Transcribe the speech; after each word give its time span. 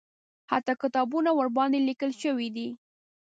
حتی 0.51 0.73
کتابونه 0.83 1.29
ورباندې 1.33 1.79
لیکل 1.87 2.11
شوي 2.23 2.47
دي. 2.55 2.67